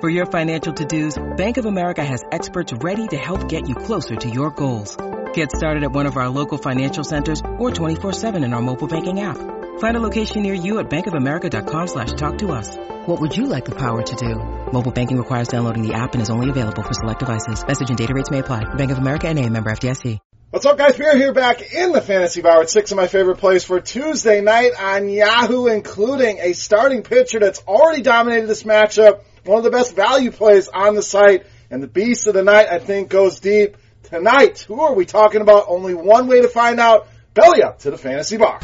For 0.00 0.08
your 0.08 0.26
financial 0.26 0.72
to-dos, 0.72 1.18
Bank 1.36 1.56
of 1.56 1.66
America 1.66 2.04
has 2.04 2.24
experts 2.30 2.72
ready 2.72 3.08
to 3.08 3.16
help 3.16 3.48
get 3.48 3.68
you 3.68 3.74
closer 3.74 4.14
to 4.14 4.30
your 4.30 4.52
goals. 4.52 4.96
Get 5.34 5.50
started 5.50 5.82
at 5.82 5.90
one 5.90 6.06
of 6.06 6.16
our 6.16 6.28
local 6.28 6.56
financial 6.56 7.02
centers 7.02 7.40
or 7.58 7.70
24-7 7.72 8.36
in 8.44 8.52
our 8.52 8.62
mobile 8.62 8.86
banking 8.86 9.18
app. 9.18 9.36
Find 9.80 9.96
a 9.96 10.00
location 10.00 10.42
near 10.44 10.54
you 10.54 10.78
at 10.78 10.88
bankofamerica.com 10.88 11.88
slash 11.88 12.12
talk 12.12 12.38
to 12.38 12.52
us. 12.52 12.76
What 13.06 13.20
would 13.20 13.36
you 13.36 13.46
like 13.46 13.64
the 13.64 13.74
power 13.74 14.00
to 14.00 14.14
do? 14.14 14.36
Mobile 14.72 14.92
banking 14.92 15.18
requires 15.18 15.48
downloading 15.48 15.82
the 15.82 15.94
app 15.94 16.12
and 16.12 16.22
is 16.22 16.30
only 16.30 16.48
available 16.48 16.84
for 16.84 16.94
select 16.94 17.18
devices. 17.18 17.66
Message 17.66 17.88
and 17.88 17.98
data 17.98 18.14
rates 18.14 18.30
may 18.30 18.38
apply. 18.38 18.72
Bank 18.74 18.92
of 18.92 18.98
America 18.98 19.26
and 19.26 19.36
a 19.36 19.50
member 19.50 19.68
FDIC. 19.72 20.20
What's 20.50 20.64
up, 20.64 20.78
guys? 20.78 20.96
We're 20.96 21.16
here 21.16 21.34
back 21.34 21.74
in 21.74 21.92
the 21.92 22.00
Fantasy 22.00 22.40
Bar 22.40 22.60
with 22.60 22.70
six 22.70 22.90
of 22.90 22.96
my 22.96 23.06
favorite 23.06 23.36
plays 23.36 23.64
for 23.64 23.80
Tuesday 23.80 24.40
night 24.40 24.72
on 24.80 25.08
Yahoo, 25.10 25.66
including 25.66 26.38
a 26.38 26.52
starting 26.54 27.02
pitcher 27.02 27.40
that's 27.40 27.62
already 27.66 28.00
dominated 28.00 28.46
this 28.46 28.62
matchup, 28.62 29.20
one 29.48 29.56
of 29.58 29.64
the 29.64 29.70
best 29.70 29.96
value 29.96 30.30
plays 30.30 30.68
on 30.68 30.94
the 30.94 31.02
site, 31.02 31.46
and 31.70 31.82
the 31.82 31.88
beast 31.88 32.26
of 32.26 32.34
the 32.34 32.42
night, 32.42 32.68
I 32.70 32.78
think, 32.78 33.08
goes 33.08 33.40
deep 33.40 33.78
tonight. 34.02 34.60
Who 34.68 34.82
are 34.82 34.94
we 34.94 35.06
talking 35.06 35.40
about? 35.40 35.64
Only 35.68 35.94
one 35.94 36.28
way 36.28 36.42
to 36.42 36.48
find 36.48 36.78
out. 36.78 37.08
Belly 37.32 37.62
up 37.62 37.78
to 37.80 37.90
the 37.90 37.96
Fantasy 37.96 38.36
Bar. 38.36 38.60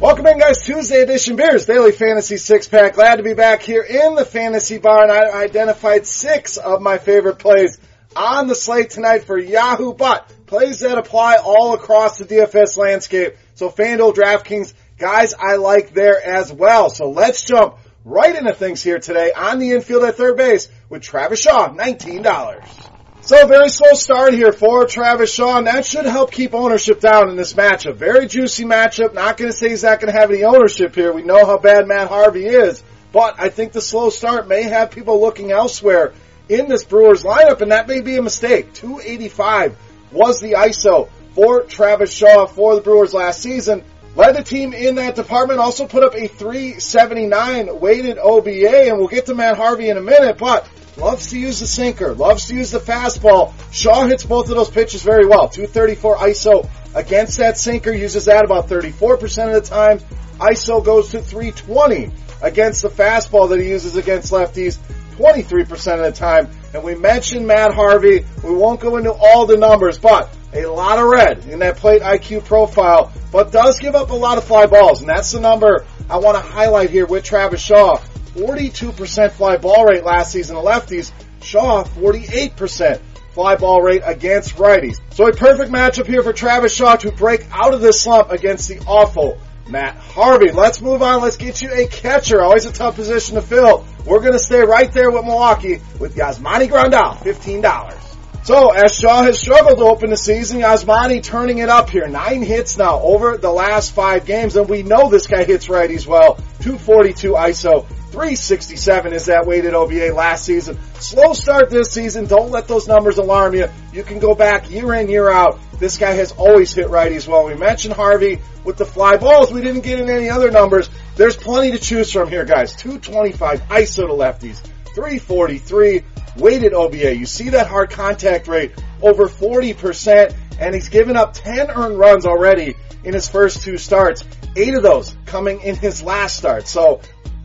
Welcome 0.00 0.26
in, 0.26 0.38
guys. 0.38 0.62
Tuesday 0.62 1.00
edition 1.00 1.36
Beers 1.36 1.64
Daily 1.64 1.92
Fantasy 1.92 2.36
Six 2.36 2.68
Pack. 2.68 2.92
Glad 2.92 3.16
to 3.16 3.22
be 3.22 3.32
back 3.32 3.62
here 3.62 3.80
in 3.82 4.16
the 4.16 4.26
Fantasy 4.26 4.76
Bar, 4.76 5.04
and 5.04 5.10
I 5.10 5.42
identified 5.42 6.06
six 6.06 6.58
of 6.58 6.82
my 6.82 6.98
favorite 6.98 7.38
plays 7.38 7.78
on 8.14 8.48
the 8.48 8.54
slate 8.54 8.90
tonight 8.90 9.24
for 9.24 9.38
Yahoo, 9.38 9.94
but 9.94 10.30
plays 10.46 10.80
that 10.80 10.98
apply 10.98 11.36
all 11.36 11.74
across 11.74 12.18
the 12.18 12.24
DFS 12.24 12.76
landscape. 12.76 13.36
So 13.54 13.70
FanDuel, 13.70 14.14
DraftKings, 14.14 14.74
guys 14.98 15.34
I 15.34 15.56
like 15.56 15.94
there 15.94 16.20
as 16.22 16.52
well. 16.52 16.90
So 16.90 17.10
let's 17.10 17.42
jump 17.44 17.78
right 18.04 18.34
into 18.34 18.52
things 18.52 18.82
here 18.82 18.98
today 18.98 19.32
on 19.32 19.58
the 19.58 19.72
infield 19.72 20.04
at 20.04 20.16
third 20.16 20.36
base 20.36 20.68
with 20.88 21.02
Travis 21.02 21.40
Shaw, 21.40 21.70
$19. 21.70 22.90
So 23.22 23.46
very 23.46 23.70
slow 23.70 23.94
start 23.94 24.34
here 24.34 24.52
for 24.52 24.84
Travis 24.84 25.32
Shaw, 25.32 25.56
and 25.56 25.66
that 25.66 25.86
should 25.86 26.04
help 26.04 26.30
keep 26.30 26.52
ownership 26.52 27.00
down 27.00 27.30
in 27.30 27.36
this 27.36 27.54
matchup. 27.54 27.94
Very 27.94 28.26
juicy 28.26 28.64
matchup. 28.64 29.14
Not 29.14 29.38
going 29.38 29.50
to 29.50 29.56
say 29.56 29.70
he's 29.70 29.82
not 29.82 29.98
going 29.98 30.12
to 30.12 30.20
have 30.20 30.30
any 30.30 30.44
ownership 30.44 30.94
here. 30.94 31.10
We 31.10 31.22
know 31.22 31.46
how 31.46 31.56
bad 31.56 31.88
Matt 31.88 32.08
Harvey 32.08 32.44
is, 32.44 32.82
but 33.12 33.36
I 33.38 33.48
think 33.48 33.72
the 33.72 33.80
slow 33.80 34.10
start 34.10 34.46
may 34.46 34.64
have 34.64 34.90
people 34.90 35.22
looking 35.22 35.52
elsewhere 35.52 36.12
in 36.50 36.68
this 36.68 36.84
Brewers 36.84 37.22
lineup, 37.22 37.62
and 37.62 37.72
that 37.72 37.88
may 37.88 38.02
be 38.02 38.16
a 38.16 38.22
mistake. 38.22 38.74
285 38.74 39.78
was 40.14 40.40
the 40.40 40.52
ISO 40.52 41.10
for 41.34 41.64
Travis 41.64 42.12
Shaw 42.12 42.46
for 42.46 42.76
the 42.76 42.80
Brewers 42.80 43.12
last 43.12 43.42
season. 43.42 43.84
Led 44.16 44.36
the 44.36 44.44
team 44.44 44.72
in 44.72 44.94
that 44.94 45.16
department, 45.16 45.58
also 45.58 45.88
put 45.88 46.04
up 46.04 46.14
a 46.14 46.28
379 46.28 47.80
weighted 47.80 48.16
OBA, 48.18 48.88
and 48.88 48.96
we'll 48.96 49.08
get 49.08 49.26
to 49.26 49.34
Matt 49.34 49.56
Harvey 49.56 49.88
in 49.88 49.96
a 49.96 50.00
minute, 50.00 50.38
but 50.38 50.68
loves 50.96 51.30
to 51.30 51.38
use 51.38 51.58
the 51.58 51.66
sinker, 51.66 52.14
loves 52.14 52.46
to 52.46 52.54
use 52.54 52.70
the 52.70 52.78
fastball. 52.78 53.52
Shaw 53.72 54.06
hits 54.06 54.24
both 54.24 54.48
of 54.48 54.54
those 54.54 54.70
pitches 54.70 55.02
very 55.02 55.26
well. 55.26 55.48
234 55.48 56.16
ISO 56.18 56.70
against 56.94 57.38
that 57.38 57.58
sinker, 57.58 57.92
uses 57.92 58.26
that 58.26 58.44
about 58.44 58.68
34% 58.68 59.48
of 59.48 59.54
the 59.54 59.68
time. 59.68 59.98
ISO 60.38 60.84
goes 60.84 61.10
to 61.10 61.20
320 61.20 62.12
against 62.40 62.82
the 62.82 62.88
fastball 62.88 63.48
that 63.48 63.58
he 63.58 63.68
uses 63.68 63.96
against 63.96 64.32
lefties 64.32 64.78
23% 65.16 65.94
of 65.94 66.00
the 66.00 66.12
time. 66.12 66.48
And 66.72 66.82
we 66.82 66.94
mentioned 66.94 67.46
Matt 67.46 67.74
Harvey. 67.74 68.24
We 68.42 68.54
won't 68.54 68.80
go 68.80 68.96
into 68.96 69.12
all 69.12 69.46
the 69.46 69.56
numbers, 69.56 69.98
but 69.98 70.34
a 70.52 70.66
lot 70.66 70.98
of 70.98 71.06
red 71.06 71.46
in 71.46 71.58
that 71.60 71.76
plate 71.76 72.02
IQ 72.02 72.44
profile, 72.44 73.12
but 73.32 73.52
does 73.52 73.78
give 73.80 73.94
up 73.94 74.10
a 74.10 74.14
lot 74.14 74.38
of 74.38 74.44
fly 74.44 74.66
balls. 74.66 75.00
And 75.00 75.08
that's 75.08 75.32
the 75.32 75.40
number 75.40 75.84
I 76.08 76.18
want 76.18 76.36
to 76.36 76.42
highlight 76.42 76.90
here 76.90 77.06
with 77.06 77.24
Travis 77.24 77.62
Shaw. 77.62 77.96
42% 78.34 79.32
fly 79.32 79.56
ball 79.56 79.84
rate 79.84 80.04
last 80.04 80.32
season 80.32 80.56
of 80.56 80.64
lefties. 80.64 81.12
Shaw, 81.42 81.84
48% 81.84 83.00
fly 83.32 83.56
ball 83.56 83.82
rate 83.82 84.02
against 84.04 84.56
righties. 84.56 85.00
So 85.10 85.28
a 85.28 85.32
perfect 85.32 85.70
matchup 85.70 86.06
here 86.06 86.22
for 86.22 86.32
Travis 86.32 86.74
Shaw 86.74 86.96
to 86.96 87.12
break 87.12 87.46
out 87.50 87.74
of 87.74 87.80
this 87.80 88.02
slump 88.02 88.30
against 88.30 88.68
the 88.68 88.78
awful 88.86 89.38
Matt 89.68 89.96
Harvey. 89.96 90.52
Let's 90.52 90.80
move 90.80 91.02
on. 91.02 91.22
Let's 91.22 91.36
get 91.36 91.62
you 91.62 91.72
a 91.72 91.86
catcher. 91.86 92.42
Always 92.42 92.66
a 92.66 92.72
tough 92.72 92.96
position 92.96 93.36
to 93.36 93.42
fill. 93.42 93.86
We're 94.04 94.20
going 94.20 94.32
to 94.32 94.38
stay 94.38 94.60
right 94.60 94.92
there 94.92 95.10
with 95.10 95.24
Milwaukee 95.24 95.80
with 95.98 96.14
Yasmani 96.16 96.68
Grandal, 96.68 97.16
$15. 97.16 98.04
So, 98.44 98.72
as 98.72 98.94
Shaw 98.94 99.22
has 99.22 99.40
struggled 99.40 99.78
to 99.78 99.84
open 99.84 100.10
the 100.10 100.18
season, 100.18 100.60
Yasmani 100.60 101.22
turning 101.22 101.58
it 101.58 101.70
up 101.70 101.88
here. 101.88 102.06
Nine 102.06 102.42
hits 102.42 102.76
now 102.76 103.00
over 103.00 103.38
the 103.38 103.50
last 103.50 103.94
five 103.94 104.26
games, 104.26 104.56
and 104.56 104.68
we 104.68 104.82
know 104.82 105.08
this 105.08 105.26
guy 105.26 105.44
hits 105.44 105.66
righties 105.66 106.06
well. 106.06 106.34
242 106.60 107.32
ISO, 107.32 107.86
367 108.14 109.12
is 109.12 109.26
that 109.26 109.44
weighted 109.44 109.74
OBA 109.74 110.14
last 110.14 110.44
season. 110.44 110.78
Slow 111.00 111.32
start 111.32 111.68
this 111.68 111.90
season. 111.90 112.26
Don't 112.26 112.52
let 112.52 112.68
those 112.68 112.86
numbers 112.86 113.18
alarm 113.18 113.54
you. 113.54 113.66
You 113.92 114.04
can 114.04 114.20
go 114.20 114.36
back 114.36 114.70
year 114.70 114.94
in, 114.94 115.08
year 115.08 115.28
out. 115.28 115.58
This 115.80 115.98
guy 115.98 116.12
has 116.12 116.30
always 116.30 116.72
hit 116.72 116.86
righties 116.86 117.26
well. 117.26 117.44
We 117.44 117.54
mentioned 117.54 117.92
Harvey 117.92 118.38
with 118.62 118.76
the 118.76 118.84
fly 118.84 119.16
balls. 119.16 119.50
We 119.50 119.62
didn't 119.62 119.80
get 119.80 119.98
in 119.98 120.08
any 120.08 120.30
other 120.30 120.52
numbers. 120.52 120.88
There's 121.16 121.36
plenty 121.36 121.72
to 121.72 121.78
choose 121.78 122.12
from 122.12 122.28
here, 122.28 122.44
guys. 122.44 122.76
225 122.76 123.62
ISO 123.62 124.06
to 124.06 124.12
lefties. 124.12 124.60
343 124.94 126.04
weighted 126.36 126.72
OBA. 126.72 127.16
You 127.16 127.26
see 127.26 127.48
that 127.48 127.66
hard 127.66 127.90
contact 127.90 128.46
rate 128.46 128.74
over 129.02 129.26
40%, 129.26 130.36
and 130.60 130.72
he's 130.72 130.88
given 130.88 131.16
up 131.16 131.32
10 131.32 131.68
earned 131.68 131.98
runs 131.98 132.26
already 132.26 132.76
in 133.02 133.12
his 133.12 133.28
first 133.28 133.62
two 133.62 133.76
starts. 133.76 134.22
Eight 134.54 134.74
of 134.74 134.84
those 134.84 135.16
coming 135.26 135.62
in 135.62 135.74
his 135.74 136.00
last 136.00 136.36
start. 136.36 136.68
So 136.68 137.00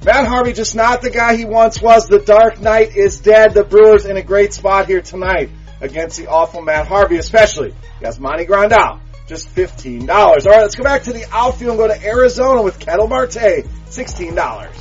Matt 0.05 0.27
Harvey 0.27 0.53
just 0.53 0.75
not 0.75 1.01
the 1.01 1.09
guy 1.09 1.35
he 1.35 1.43
once 1.43 1.81
was. 1.81 2.07
The 2.07 2.19
Dark 2.19 2.61
Knight 2.61 2.95
is 2.95 3.19
dead. 3.19 3.53
The 3.53 3.65
Brewers 3.65 4.05
in 4.05 4.15
a 4.15 4.23
great 4.23 4.53
spot 4.53 4.87
here 4.87 5.01
tonight 5.01 5.49
against 5.81 6.17
the 6.17 6.27
awful 6.27 6.61
Matt 6.61 6.87
Harvey, 6.87 7.17
especially 7.17 7.75
Yasmani 7.99 8.47
Grandal. 8.47 9.01
Just 9.27 9.53
$15. 9.53 10.09
All 10.09 10.35
right, 10.35 10.61
let's 10.61 10.75
go 10.75 10.83
back 10.83 11.03
to 11.03 11.13
the 11.13 11.25
outfield 11.31 11.71
and 11.71 11.77
go 11.79 11.87
to 11.87 12.03
Arizona 12.03 12.61
with 12.61 12.79
Ketel 12.79 13.07
Marte, 13.07 13.65
$16. 13.89 14.73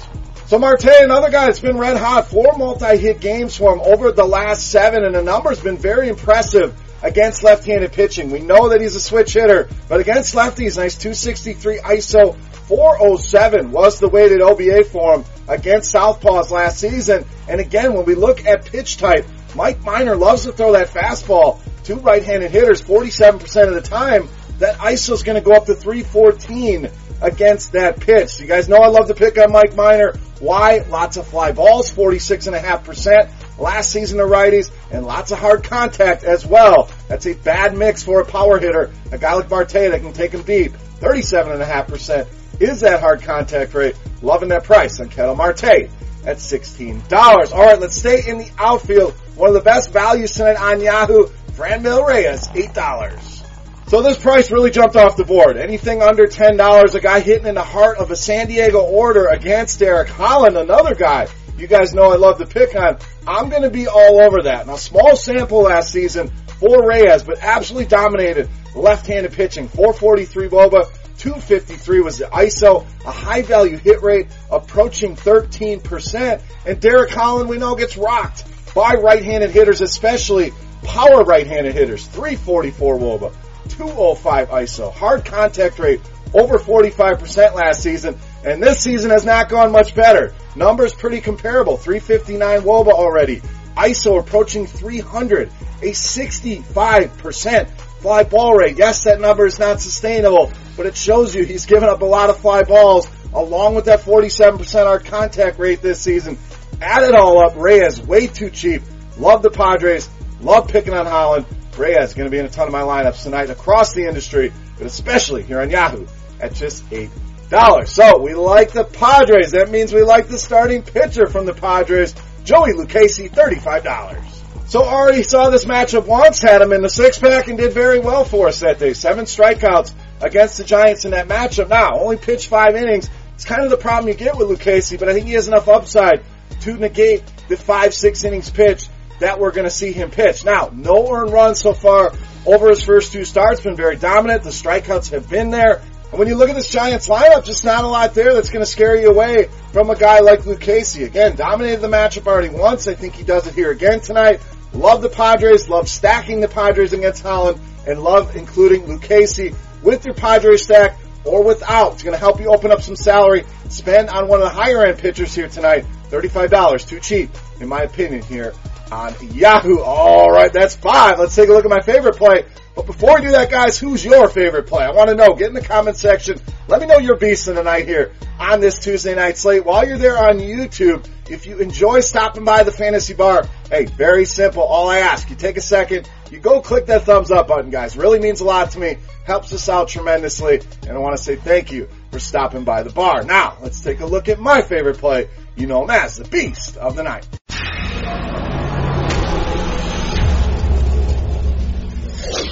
So 0.46 0.58
Marte, 0.58 0.86
another 1.00 1.30
guy 1.30 1.46
that's 1.46 1.60
been 1.60 1.76
red 1.76 1.96
hot, 1.96 2.28
four 2.28 2.56
multi-hit 2.56 3.20
games 3.20 3.56
for 3.56 3.74
him 3.74 3.80
over 3.80 4.12
the 4.12 4.24
last 4.24 4.70
seven, 4.70 5.04
and 5.04 5.14
the 5.14 5.22
number's 5.22 5.60
been 5.60 5.76
very 5.76 6.08
impressive 6.08 6.74
against 7.02 7.42
left-handed 7.42 7.92
pitching. 7.92 8.30
We 8.30 8.40
know 8.40 8.70
that 8.70 8.80
he's 8.80 8.96
a 8.96 9.00
switch 9.00 9.34
hitter, 9.34 9.68
but 9.88 10.00
against 10.00 10.34
lefties, 10.34 10.76
nice 10.76 10.96
263 10.96 11.78
ISO 11.78 12.36
407 12.68 13.70
was 13.72 13.98
the 13.98 14.08
weighted 14.08 14.42
OBA 14.42 14.84
for 14.84 15.16
him 15.16 15.24
against 15.48 15.94
Southpaws 15.94 16.50
last 16.50 16.78
season. 16.78 17.24
And 17.48 17.60
again, 17.60 17.94
when 17.94 18.04
we 18.04 18.14
look 18.14 18.44
at 18.44 18.66
pitch 18.66 18.98
type, 18.98 19.26
Mike 19.54 19.82
Minor 19.82 20.16
loves 20.16 20.44
to 20.44 20.52
throw 20.52 20.72
that 20.72 20.88
fastball 20.88 21.60
to 21.84 21.94
right-handed 21.96 22.50
hitters, 22.50 22.82
47% 22.82 23.68
of 23.68 23.74
the 23.74 23.80
time, 23.80 24.28
that 24.58 24.76
ISO 24.78 25.12
is 25.12 25.22
going 25.22 25.42
to 25.42 25.44
go 25.44 25.52
up 25.52 25.66
to 25.66 25.74
314 25.74 26.90
against 27.22 27.72
that 27.72 28.00
pitch. 28.00 28.38
You 28.40 28.46
guys 28.46 28.68
know 28.68 28.76
I 28.76 28.88
love 28.88 29.08
to 29.08 29.14
pick 29.14 29.38
on 29.38 29.50
Mike 29.50 29.74
Minor. 29.74 30.14
Why? 30.40 30.84
Lots 30.88 31.16
of 31.16 31.26
fly 31.26 31.52
balls, 31.52 31.90
46.5% 31.90 33.32
last 33.58 33.90
season 33.90 34.18
to 34.18 34.24
righties, 34.24 34.70
and 34.90 35.04
lots 35.04 35.30
of 35.32 35.38
hard 35.38 35.64
contact 35.64 36.24
as 36.24 36.46
well. 36.46 36.90
That's 37.08 37.26
a 37.26 37.34
bad 37.34 37.76
mix 37.76 38.02
for 38.02 38.20
a 38.20 38.24
power 38.24 38.58
hitter. 38.58 38.92
A 39.12 39.18
guy 39.18 39.34
like 39.34 39.50
Marte 39.50 39.72
that 39.72 40.00
can 40.00 40.12
take 40.12 40.32
him 40.32 40.42
deep. 40.42 40.72
37.5% 41.00 42.26
is 42.60 42.80
that 42.80 43.00
hard 43.00 43.22
contact 43.22 43.74
rate. 43.74 43.96
Loving 44.22 44.48
that 44.48 44.64
price 44.64 45.00
on 45.00 45.08
Ketel 45.08 45.36
Marte 45.36 45.90
at 46.24 46.38
$16. 46.38 47.52
All 47.52 47.64
right, 47.64 47.80
let's 47.80 47.96
stay 47.96 48.26
in 48.26 48.38
the 48.38 48.50
outfield. 48.58 49.12
One 49.36 49.48
of 49.48 49.54
the 49.54 49.60
best 49.60 49.92
values 49.92 50.32
tonight 50.32 50.56
on 50.56 50.80
Yahoo, 50.80 51.28
Franmil 51.52 52.06
Reyes, 52.06 52.48
$8. 52.48 53.44
So 53.88 54.02
this 54.02 54.18
price 54.18 54.50
really 54.50 54.70
jumped 54.70 54.96
off 54.96 55.16
the 55.16 55.24
board. 55.24 55.56
Anything 55.56 56.02
under 56.02 56.26
$10, 56.26 56.94
a 56.94 57.00
guy 57.00 57.20
hitting 57.20 57.46
in 57.46 57.54
the 57.54 57.62
heart 57.62 57.98
of 57.98 58.10
a 58.10 58.16
San 58.16 58.48
Diego 58.48 58.80
order 58.80 59.28
against 59.28 59.78
Derek 59.78 60.08
Holland, 60.08 60.58
another 60.58 60.94
guy 60.94 61.28
you 61.58 61.66
guys 61.66 61.94
know 61.94 62.12
I 62.12 62.16
love 62.16 62.38
to 62.38 62.46
pick 62.46 62.76
on. 62.76 62.98
I'm 63.26 63.48
going 63.48 63.62
to 63.62 63.70
be 63.70 63.86
all 63.88 64.22
over 64.22 64.42
that. 64.42 64.66
Now, 64.66 64.76
small 64.76 65.16
sample 65.16 65.62
last 65.62 65.92
season 65.92 66.30
for 66.60 66.86
Reyes, 66.86 67.22
but 67.22 67.38
absolutely 67.40 67.88
dominated 67.88 68.48
left-handed 68.74 69.32
pitching. 69.32 69.68
443 69.68 70.48
Woba, 70.48 70.90
253 71.18 72.00
was 72.00 72.18
the 72.18 72.26
ISO, 72.26 72.86
a 73.04 73.10
high 73.10 73.42
value 73.42 73.76
hit 73.76 74.02
rate 74.02 74.28
approaching 74.50 75.16
13%. 75.16 76.40
And 76.64 76.80
Derek 76.80 77.10
Holland, 77.10 77.48
we 77.48 77.58
know, 77.58 77.74
gets 77.74 77.96
rocked 77.96 78.44
by 78.74 78.94
right-handed 78.94 79.50
hitters, 79.50 79.80
especially 79.80 80.52
power 80.82 81.24
right-handed 81.24 81.74
hitters. 81.74 82.06
344 82.06 82.98
Woba, 82.98 83.34
205 83.70 84.48
ISO. 84.50 84.92
Hard 84.92 85.24
contact 85.24 85.78
rate 85.78 86.00
over 86.34 86.58
45% 86.58 87.54
last 87.54 87.82
season. 87.82 88.16
And 88.48 88.62
this 88.62 88.80
season 88.80 89.10
has 89.10 89.26
not 89.26 89.50
gone 89.50 89.72
much 89.72 89.94
better. 89.94 90.32
Numbers 90.56 90.94
pretty 90.94 91.20
comparable. 91.20 91.76
359 91.76 92.60
Woba 92.62 92.92
already. 92.92 93.42
ISO 93.76 94.18
approaching 94.18 94.66
300. 94.66 95.50
A 95.82 95.90
65% 95.90 97.70
fly 98.00 98.24
ball 98.24 98.54
rate. 98.54 98.78
Yes, 98.78 99.04
that 99.04 99.20
number 99.20 99.44
is 99.44 99.58
not 99.58 99.80
sustainable, 99.80 100.50
but 100.76 100.86
it 100.86 100.96
shows 100.96 101.34
you 101.34 101.44
he's 101.44 101.66
given 101.66 101.88
up 101.88 102.00
a 102.00 102.06
lot 102.06 102.30
of 102.30 102.38
fly 102.38 102.62
balls 102.62 103.08
along 103.34 103.74
with 103.74 103.84
that 103.84 104.00
47% 104.00 104.84
hard 104.84 105.04
contact 105.04 105.58
rate 105.58 105.82
this 105.82 106.00
season. 106.00 106.38
Add 106.80 107.02
it 107.02 107.14
all 107.14 107.44
up. 107.44 107.54
Reyes 107.56 108.00
way 108.00 108.28
too 108.28 108.50
cheap. 108.50 108.82
Love 109.18 109.42
the 109.42 109.50
Padres. 109.50 110.08
Love 110.40 110.68
picking 110.68 110.94
on 110.94 111.06
Holland. 111.06 111.44
Reyes 111.76 112.14
going 112.14 112.26
to 112.26 112.30
be 112.30 112.38
in 112.38 112.46
a 112.46 112.48
ton 112.48 112.66
of 112.66 112.72
my 112.72 112.80
lineups 112.80 113.22
tonight 113.24 113.50
across 113.50 113.92
the 113.92 114.06
industry, 114.06 114.52
but 114.78 114.86
especially 114.86 115.42
here 115.42 115.60
on 115.60 115.70
Yahoo 115.70 116.06
at 116.40 116.54
just 116.54 116.82
eight 116.92 117.10
dollars. 117.48 117.90
So 117.90 118.18
we 118.18 118.34
like 118.34 118.72
the 118.72 118.84
Padres. 118.84 119.52
That 119.52 119.70
means 119.70 119.92
we 119.92 120.02
like 120.02 120.28
the 120.28 120.38
starting 120.38 120.82
pitcher 120.82 121.26
from 121.26 121.46
the 121.46 121.54
Padres, 121.54 122.14
Joey 122.44 122.72
Lucchesi, 122.72 123.30
thirty-five 123.30 123.84
dollars. 123.84 124.24
So 124.66 124.84
already 124.84 125.22
saw 125.22 125.48
this 125.48 125.64
matchup 125.64 126.06
once, 126.06 126.42
had 126.42 126.60
him 126.60 126.72
in 126.72 126.82
the 126.82 126.90
six 126.90 127.18
pack 127.18 127.48
and 127.48 127.56
did 127.56 127.72
very 127.72 128.00
well 128.00 128.24
for 128.24 128.48
us 128.48 128.60
that 128.60 128.78
day. 128.78 128.92
Seven 128.92 129.24
strikeouts 129.24 129.94
against 130.20 130.58
the 130.58 130.64
Giants 130.64 131.06
in 131.06 131.12
that 131.12 131.26
matchup. 131.26 131.68
Now, 131.68 131.98
only 131.98 132.18
pitched 132.18 132.48
five 132.48 132.76
innings. 132.76 133.08
It's 133.34 133.46
kind 133.46 133.62
of 133.62 133.70
the 133.70 133.78
problem 133.78 134.08
you 134.08 134.14
get 134.14 134.36
with 134.36 134.48
Lucchesi, 134.48 134.98
but 134.98 135.08
I 135.08 135.14
think 135.14 135.26
he 135.26 135.32
has 135.34 135.48
enough 135.48 135.68
upside 135.68 136.22
to 136.62 136.74
negate 136.74 137.22
the 137.48 137.56
five, 137.56 137.94
six 137.94 138.24
innings 138.24 138.50
pitch 138.50 138.88
that 139.20 139.38
we're 139.38 139.52
going 139.52 139.64
to 139.64 139.70
see 139.70 139.92
him 139.92 140.10
pitch. 140.10 140.44
Now, 140.44 140.70
no 140.72 141.10
earned 141.12 141.32
runs 141.32 141.60
so 141.60 141.72
far 141.72 142.12
over 142.44 142.68
his 142.68 142.84
first 142.84 143.12
two 143.12 143.24
starts, 143.24 143.60
been 143.60 143.76
very 143.76 143.96
dominant. 143.96 144.42
The 144.42 144.50
strikeouts 144.50 145.12
have 145.12 145.30
been 145.30 145.50
there. 145.50 145.82
And 146.10 146.18
when 146.18 146.28
you 146.28 146.36
look 146.36 146.48
at 146.48 146.54
this 146.54 146.70
Giants 146.70 147.08
lineup, 147.08 147.44
just 147.44 147.64
not 147.64 147.84
a 147.84 147.86
lot 147.86 148.14
there 148.14 148.32
that's 148.34 148.50
going 148.50 148.64
to 148.64 148.70
scare 148.70 148.96
you 148.96 149.10
away 149.10 149.48
from 149.72 149.90
a 149.90 149.96
guy 149.96 150.20
like 150.20 150.40
Lucchesi. 150.40 151.04
Again, 151.04 151.36
dominated 151.36 151.80
the 151.80 151.88
matchup 151.88 152.26
already 152.26 152.48
once. 152.48 152.88
I 152.88 152.94
think 152.94 153.14
he 153.14 153.24
does 153.24 153.46
it 153.46 153.54
here 153.54 153.70
again 153.70 154.00
tonight. 154.00 154.40
Love 154.72 155.02
the 155.02 155.08
Padres, 155.08 155.68
love 155.68 155.88
stacking 155.88 156.40
the 156.40 156.48
Padres 156.48 156.92
against 156.92 157.22
Holland, 157.22 157.60
and 157.86 158.02
love 158.02 158.36
including 158.36 158.82
Lucchesi 158.82 159.54
with 159.82 160.04
your 160.04 160.14
Padres 160.14 160.64
stack 160.64 160.98
or 161.24 161.42
without. 161.44 161.94
It's 161.94 162.02
going 162.02 162.14
to 162.14 162.18
help 162.18 162.40
you 162.40 162.48
open 162.48 162.70
up 162.70 162.80
some 162.80 162.96
salary. 162.96 163.44
Spend 163.68 164.08
on 164.08 164.28
one 164.28 164.40
of 164.40 164.44
the 164.44 164.54
higher 164.54 164.84
end 164.84 164.98
pitchers 164.98 165.34
here 165.34 165.48
tonight. 165.48 165.84
$35, 166.10 166.88
too 166.88 167.00
cheap, 167.00 167.30
in 167.60 167.68
my 167.68 167.82
opinion, 167.82 168.22
here 168.22 168.54
on 168.90 169.14
Yahoo. 169.20 169.80
All 169.80 170.30
right, 170.30 170.52
that's 170.52 170.74
five. 170.74 171.18
Let's 171.18 171.34
take 171.34 171.50
a 171.50 171.52
look 171.52 171.64
at 171.64 171.70
my 171.70 171.80
favorite 171.80 172.16
play. 172.16 172.46
But 172.78 172.86
before 172.86 173.16
we 173.16 173.22
do 173.22 173.32
that, 173.32 173.50
guys, 173.50 173.76
who's 173.76 174.04
your 174.04 174.28
favorite 174.28 174.68
play? 174.68 174.84
I 174.84 174.92
want 174.92 175.10
to 175.10 175.16
know. 175.16 175.34
Get 175.34 175.48
in 175.48 175.54
the 175.54 175.60
comment 175.60 175.96
section. 175.96 176.38
Let 176.68 176.80
me 176.80 176.86
know 176.86 176.98
your 176.98 177.16
beast 177.16 177.48
of 177.48 177.56
the 177.56 177.64
night 177.64 177.88
here 177.88 178.12
on 178.38 178.60
this 178.60 178.78
Tuesday 178.78 179.16
night 179.16 179.36
slate. 179.36 179.64
While 179.64 179.88
you're 179.88 179.98
there 179.98 180.16
on 180.16 180.38
YouTube, 180.38 181.04
if 181.28 181.48
you 181.48 181.58
enjoy 181.58 181.98
stopping 181.98 182.44
by 182.44 182.62
the 182.62 182.70
fantasy 182.70 183.14
bar, 183.14 183.48
hey, 183.68 183.86
very 183.86 184.24
simple. 184.24 184.62
All 184.62 184.88
I 184.88 184.98
ask, 184.98 185.28
you 185.28 185.34
take 185.34 185.56
a 185.56 185.60
second, 185.60 186.08
you 186.30 186.38
go 186.38 186.60
click 186.60 186.86
that 186.86 187.02
thumbs 187.02 187.32
up 187.32 187.48
button, 187.48 187.70
guys. 187.70 187.96
Really 187.96 188.20
means 188.20 188.42
a 188.42 188.44
lot 188.44 188.70
to 188.70 188.78
me. 188.78 188.98
Helps 189.24 189.52
us 189.52 189.68
out 189.68 189.88
tremendously. 189.88 190.60
And 190.82 190.92
I 190.92 190.98
want 190.98 191.16
to 191.16 191.22
say 191.22 191.34
thank 191.34 191.72
you 191.72 191.88
for 192.12 192.20
stopping 192.20 192.62
by 192.62 192.84
the 192.84 192.90
bar. 192.90 193.24
Now, 193.24 193.56
let's 193.60 193.80
take 193.80 193.98
a 193.98 194.06
look 194.06 194.28
at 194.28 194.38
my 194.38 194.62
favorite 194.62 194.98
play. 194.98 195.28
You 195.56 195.66
know 195.66 195.82
him 195.82 195.90
as 195.90 196.16
the 196.16 196.28
beast 196.28 196.76
of 196.76 196.94
the 196.94 197.02
night. 197.02 197.26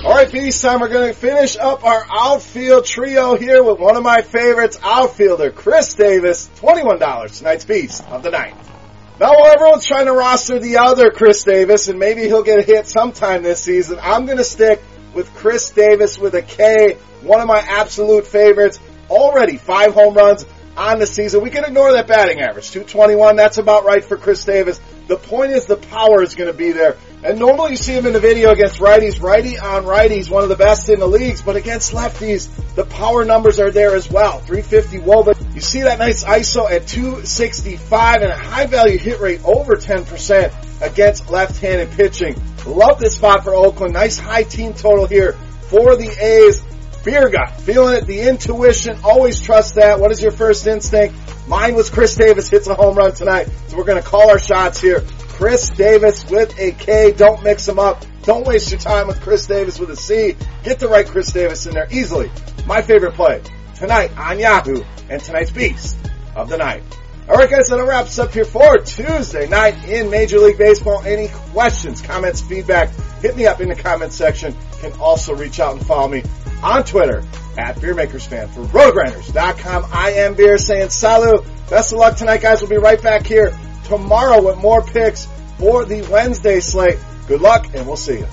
All 0.06 0.14
right, 0.14 0.30
peace 0.30 0.62
time. 0.62 0.78
We're 0.78 0.88
going 0.88 1.12
to 1.12 1.18
finish 1.18 1.56
up 1.56 1.84
our 1.84 2.06
outfield 2.08 2.84
trio 2.84 3.34
here 3.34 3.64
with 3.64 3.80
one 3.80 3.96
of 3.96 4.04
my 4.04 4.22
favorites, 4.22 4.78
outfielder 4.80 5.50
Khris 5.50 5.94
Davis, 5.94 6.48
$21, 6.58 7.38
tonight's 7.38 7.64
beast 7.64 8.04
of 8.08 8.22
the 8.22 8.30
night. 8.30 8.54
Now, 9.18 9.32
while 9.32 9.52
everyone's 9.52 9.84
trying 9.84 10.06
to 10.06 10.12
roster 10.12 10.60
the 10.60 10.76
other 10.76 11.10
Chris 11.10 11.42
Davis, 11.42 11.88
and 11.88 11.98
maybe 11.98 12.22
he'll 12.22 12.44
get 12.44 12.64
hit 12.64 12.86
sometime 12.86 13.42
this 13.42 13.60
season, 13.60 13.98
I'm 14.00 14.26
going 14.26 14.38
to 14.38 14.44
stick 14.44 14.80
with 15.12 15.34
Khris 15.34 15.72
Davis 15.72 16.16
with 16.16 16.36
a 16.36 16.42
K, 16.42 16.98
one 17.22 17.40
of 17.40 17.48
my 17.48 17.58
absolute 17.58 18.28
favorites. 18.28 18.78
Already 19.10 19.56
five 19.56 19.92
home 19.92 20.14
runs 20.14 20.46
on 20.76 21.00
the 21.00 21.06
season. 21.06 21.42
We 21.42 21.50
can 21.50 21.64
ignore 21.64 21.92
that 21.94 22.06
batting 22.06 22.40
average, 22.40 22.70
221. 22.70 23.34
That's 23.34 23.58
about 23.58 23.84
right 23.84 24.04
for 24.04 24.16
Khris 24.16 24.44
Davis. 24.44 24.80
The 25.06 25.16
point 25.16 25.52
is 25.52 25.66
the 25.66 25.76
power 25.76 26.22
is 26.22 26.34
going 26.34 26.50
to 26.50 26.56
be 26.56 26.72
there. 26.72 26.96
And 27.22 27.38
normally 27.38 27.72
you 27.72 27.76
see 27.76 27.92
him 27.92 28.06
in 28.06 28.12
the 28.12 28.20
video 28.20 28.50
against 28.50 28.80
righties, 28.80 29.20
righty 29.20 29.58
on 29.58 29.84
righties, 29.84 30.28
one 30.28 30.42
of 30.42 30.48
the 30.48 30.56
best 30.56 30.88
in 30.88 31.00
the 31.00 31.06
leagues, 31.06 31.42
but 31.42 31.56
against 31.56 31.92
lefties, 31.92 32.48
the 32.74 32.84
power 32.84 33.24
numbers 33.24 33.58
are 33.60 33.70
there 33.70 33.94
as 33.94 34.10
well. 34.10 34.40
350 34.40 34.98
Woba. 34.98 35.54
You 35.54 35.60
see 35.60 35.82
that 35.82 35.98
nice 35.98 36.24
ISO 36.24 36.70
at 36.70 36.86
265 36.86 38.22
and 38.22 38.32
a 38.32 38.36
high 38.36 38.66
value 38.66 38.98
hit 38.98 39.20
rate 39.20 39.40
over 39.44 39.74
10% 39.74 40.82
against 40.82 41.30
left-handed 41.30 41.92
pitching. 41.92 42.40
Love 42.66 42.98
this 42.98 43.14
spot 43.16 43.44
for 43.44 43.54
Oakland. 43.54 43.92
Nice 43.92 44.18
high 44.18 44.42
team 44.42 44.74
total 44.74 45.06
here 45.06 45.34
for 45.68 45.96
the 45.96 46.08
A's. 46.08 46.62
Beer 47.06 47.28
gut, 47.28 47.60
feeling 47.60 47.98
it, 47.98 48.06
the 48.08 48.28
intuition, 48.28 48.98
always 49.04 49.40
trust 49.40 49.76
that. 49.76 50.00
What 50.00 50.10
is 50.10 50.20
your 50.20 50.32
first 50.32 50.66
instinct? 50.66 51.14
Mine 51.46 51.76
was 51.76 51.88
Khris 51.88 52.16
Davis 52.16 52.50
hits 52.50 52.66
a 52.66 52.74
home 52.74 52.96
run 52.96 53.14
tonight, 53.14 53.48
so 53.68 53.76
we're 53.76 53.84
going 53.84 54.02
to 54.02 54.08
call 54.08 54.28
our 54.28 54.40
shots 54.40 54.80
here. 54.80 55.02
Khris 55.28 55.70
Davis 55.70 56.28
with 56.28 56.58
a 56.58 56.72
K. 56.72 57.12
Don't 57.12 57.44
mix 57.44 57.64
them 57.64 57.78
up. 57.78 58.04
Don't 58.22 58.44
waste 58.44 58.72
your 58.72 58.80
time 58.80 59.06
with 59.06 59.20
Chris 59.20 59.46
Davis 59.46 59.78
with 59.78 59.90
a 59.90 59.96
C. 59.96 60.34
Get 60.64 60.80
the 60.80 60.88
right 60.88 61.06
Khris 61.06 61.30
Davis 61.30 61.64
in 61.66 61.74
there 61.74 61.86
easily. 61.92 62.28
My 62.66 62.82
favorite 62.82 63.14
play 63.14 63.40
tonight 63.76 64.10
on 64.18 64.40
Yahoo 64.40 64.82
and 65.08 65.22
tonight's 65.22 65.52
Beast 65.52 65.96
of 66.34 66.48
the 66.48 66.56
Night. 66.56 66.82
Alright 67.28 67.50
guys, 67.50 67.68
that 67.68 67.84
wraps 67.84 68.18
up 68.18 68.32
here 68.32 68.44
for 68.44 68.78
Tuesday 68.78 69.48
night 69.48 69.88
in 69.88 70.10
Major 70.10 70.40
League 70.40 70.58
Baseball. 70.58 71.02
Any 71.04 71.28
questions, 71.52 72.00
comments, 72.00 72.40
feedback, 72.40 72.90
hit 73.20 73.36
me 73.36 73.46
up 73.46 73.60
in 73.60 73.68
the 73.68 73.74
comments 73.74 74.16
section. 74.16 74.52
You 74.52 74.90
can 74.90 75.00
also 75.00 75.34
reach 75.34 75.60
out 75.60 75.76
and 75.76 75.86
follow 75.86 76.08
me 76.08 76.22
on 76.62 76.84
Twitter 76.84 77.22
at 77.58 77.76
BeerMakersFan. 77.76 78.48
For 78.50 78.62
RotoGrinders.com, 78.64 79.86
I 79.92 80.12
am 80.12 80.34
Beer 80.34 80.58
saying 80.58 80.90
salut. 80.90 81.44
Best 81.68 81.92
of 81.92 81.98
luck 81.98 82.16
tonight 82.16 82.42
guys. 82.42 82.60
We'll 82.60 82.70
be 82.70 82.76
right 82.76 83.02
back 83.02 83.26
here 83.26 83.56
tomorrow 83.84 84.42
with 84.42 84.58
more 84.58 84.82
picks 84.82 85.26
for 85.58 85.84
the 85.84 86.02
Wednesday 86.02 86.60
slate. 86.60 86.98
Good 87.28 87.40
luck, 87.40 87.74
and 87.74 87.86
we'll 87.86 87.96
see 87.96 88.18
you. 88.18 88.26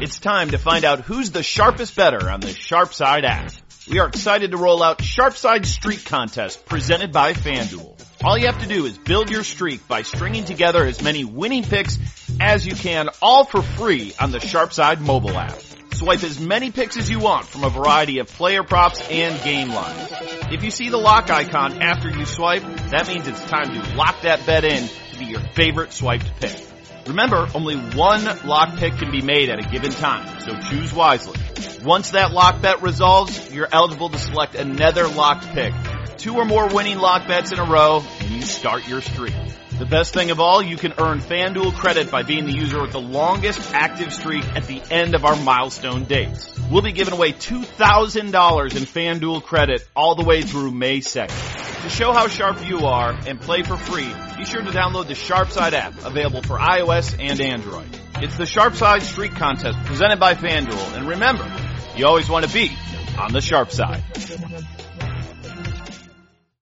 It's 0.00 0.18
time 0.18 0.50
to 0.50 0.58
find 0.58 0.84
out 0.84 1.00
who's 1.00 1.30
the 1.30 1.44
sharpest 1.44 1.94
bettor 1.94 2.28
on 2.28 2.40
the 2.40 2.48
Sharpside 2.48 3.24
app. 3.24 3.52
We 3.88 3.98
are 3.98 4.08
excited 4.08 4.52
to 4.52 4.56
roll 4.56 4.82
out 4.82 4.98
Sharpside 4.98 5.66
Streak 5.66 6.04
Contest 6.04 6.66
presented 6.66 7.12
by 7.12 7.34
FanDuel. 7.34 8.00
All 8.24 8.38
you 8.38 8.46
have 8.46 8.60
to 8.60 8.68
do 8.68 8.86
is 8.86 8.96
build 8.96 9.30
your 9.30 9.42
streak 9.42 9.86
by 9.88 10.02
stringing 10.02 10.44
together 10.44 10.84
as 10.84 11.02
many 11.02 11.24
winning 11.24 11.64
picks 11.64 11.98
as 12.40 12.66
you 12.66 12.74
can, 12.74 13.08
all 13.20 13.44
for 13.44 13.62
free 13.62 14.12
on 14.20 14.30
the 14.30 14.38
Sharpside 14.38 15.00
mobile 15.00 15.36
app. 15.36 15.58
Swipe 15.92 16.24
as 16.24 16.40
many 16.40 16.70
picks 16.70 16.96
as 16.96 17.08
you 17.10 17.18
want 17.18 17.46
from 17.46 17.64
a 17.64 17.68
variety 17.68 18.18
of 18.18 18.26
player 18.26 18.62
props 18.62 19.06
and 19.08 19.40
game 19.44 19.68
lines. 19.68 20.12
If 20.50 20.64
you 20.64 20.70
see 20.70 20.88
the 20.88 20.96
lock 20.96 21.30
icon 21.30 21.80
after 21.82 22.08
you 22.08 22.26
swipe, 22.26 22.62
that 22.90 23.06
means 23.08 23.28
it's 23.28 23.44
time 23.44 23.72
to 23.72 23.96
lock 23.96 24.22
that 24.22 24.44
bet 24.46 24.64
in 24.64 24.88
to 25.12 25.18
be 25.18 25.26
your 25.26 25.40
favorite 25.54 25.92
swiped 25.92 26.40
pick. 26.40 26.58
Remember, 27.06 27.46
only 27.54 27.76
one 27.76 28.24
lock 28.44 28.76
pick 28.76 28.96
can 28.96 29.10
be 29.10 29.22
made 29.22 29.50
at 29.50 29.58
a 29.58 29.68
given 29.68 29.90
time, 29.90 30.40
so 30.40 30.56
choose 30.70 30.92
wisely. 30.94 31.38
Once 31.84 32.12
that 32.12 32.32
lock 32.32 32.62
bet 32.62 32.80
resolves, 32.80 33.52
you're 33.52 33.68
eligible 33.70 34.08
to 34.08 34.18
select 34.18 34.54
another 34.54 35.08
lock 35.08 35.42
pick. 35.42 35.74
Two 36.16 36.36
or 36.36 36.44
more 36.44 36.68
winning 36.68 36.98
lock 36.98 37.26
bets 37.26 37.52
in 37.52 37.58
a 37.58 37.64
row, 37.64 38.02
and 38.20 38.30
you 38.30 38.42
start 38.42 38.86
your 38.88 39.00
streak. 39.00 39.34
The 39.82 39.88
best 39.88 40.14
thing 40.14 40.30
of 40.30 40.38
all, 40.38 40.62
you 40.62 40.76
can 40.76 40.92
earn 40.96 41.18
FanDuel 41.18 41.74
credit 41.74 42.08
by 42.08 42.22
being 42.22 42.44
the 42.44 42.52
user 42.52 42.80
with 42.80 42.92
the 42.92 43.00
longest 43.00 43.74
active 43.74 44.12
streak 44.12 44.44
at 44.54 44.68
the 44.68 44.80
end 44.92 45.16
of 45.16 45.24
our 45.24 45.34
milestone 45.34 46.04
dates. 46.04 46.56
We'll 46.70 46.82
be 46.82 46.92
giving 46.92 47.12
away 47.12 47.32
$2,000 47.32 48.22
in 48.22 48.30
FanDuel 48.30 49.42
credit 49.42 49.84
all 49.96 50.14
the 50.14 50.22
way 50.22 50.42
through 50.42 50.70
May 50.70 50.98
2nd. 50.98 51.82
To 51.82 51.88
show 51.88 52.12
how 52.12 52.28
sharp 52.28 52.64
you 52.64 52.86
are 52.86 53.10
and 53.26 53.40
play 53.40 53.64
for 53.64 53.76
free, 53.76 54.06
be 54.36 54.44
sure 54.44 54.62
to 54.62 54.70
download 54.70 55.08
the 55.08 55.14
Sharpside 55.14 55.72
app, 55.72 55.94
available 56.04 56.42
for 56.42 56.58
iOS 56.58 57.16
and 57.18 57.40
Android. 57.40 57.88
It's 58.18 58.36
the 58.36 58.44
Sharpside 58.44 59.02
Streak 59.02 59.34
Contest 59.34 59.76
presented 59.84 60.20
by 60.20 60.36
FanDuel, 60.36 60.96
and 60.96 61.08
remember, 61.08 61.52
you 61.96 62.06
always 62.06 62.28
want 62.28 62.46
to 62.46 62.54
be 62.54 62.70
on 63.18 63.32
the 63.32 63.40
sharp 63.40 63.72
side. 63.72 64.04